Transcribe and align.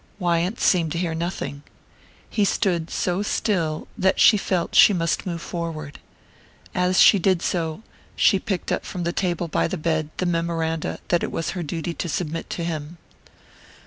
Wyant 0.17 0.59
seemed 0.59 0.91
to 0.93 0.97
hear 0.97 1.13
nothing. 1.13 1.61
He 2.27 2.43
stood 2.43 2.89
so 2.89 3.21
still 3.21 3.87
that 3.95 4.19
she 4.19 4.35
felt 4.35 4.73
she 4.73 4.93
must 4.93 5.27
move 5.27 5.43
forward. 5.43 5.99
As 6.73 6.99
she 6.99 7.19
did 7.19 7.43
so, 7.43 7.83
she 8.15 8.39
picked 8.39 8.71
up 8.71 8.83
from 8.83 9.03
the 9.03 9.13
table 9.13 9.47
by 9.47 9.67
the 9.67 9.77
bed 9.77 10.09
the 10.17 10.25
memoranda 10.25 10.97
that 11.09 11.21
it 11.21 11.31
was 11.31 11.51
her 11.51 11.61
duty 11.61 11.93
to 11.93 12.09
submit 12.09 12.49
to 12.49 12.63
him. 12.63 12.97